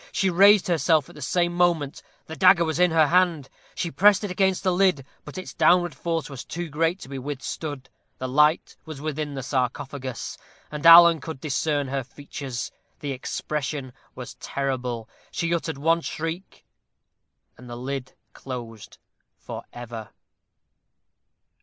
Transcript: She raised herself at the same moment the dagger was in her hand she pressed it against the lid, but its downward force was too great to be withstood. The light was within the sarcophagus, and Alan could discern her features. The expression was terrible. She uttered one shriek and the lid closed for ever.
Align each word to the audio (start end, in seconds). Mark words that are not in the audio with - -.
She 0.11 0.31
raised 0.31 0.67
herself 0.67 1.09
at 1.09 1.15
the 1.15 1.21
same 1.21 1.53
moment 1.53 2.01
the 2.25 2.35
dagger 2.35 2.65
was 2.65 2.79
in 2.79 2.89
her 2.89 3.05
hand 3.05 3.51
she 3.75 3.91
pressed 3.91 4.23
it 4.23 4.31
against 4.31 4.63
the 4.63 4.73
lid, 4.73 5.05
but 5.23 5.37
its 5.37 5.53
downward 5.53 5.93
force 5.93 6.27
was 6.27 6.43
too 6.43 6.69
great 6.69 6.97
to 7.01 7.07
be 7.07 7.19
withstood. 7.19 7.87
The 8.17 8.27
light 8.27 8.75
was 8.83 8.99
within 8.99 9.35
the 9.35 9.43
sarcophagus, 9.43 10.39
and 10.71 10.87
Alan 10.87 11.21
could 11.21 11.39
discern 11.39 11.89
her 11.89 12.03
features. 12.03 12.71
The 13.01 13.11
expression 13.11 13.93
was 14.15 14.33
terrible. 14.39 15.07
She 15.29 15.53
uttered 15.53 15.77
one 15.77 16.01
shriek 16.01 16.65
and 17.55 17.69
the 17.69 17.77
lid 17.77 18.13
closed 18.33 18.97
for 19.37 19.65
ever. 19.71 20.09